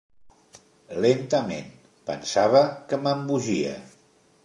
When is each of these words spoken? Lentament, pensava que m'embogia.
Lentament, 1.05 1.69
pensava 2.09 2.65
que 2.89 3.03
m'embogia. 3.05 3.79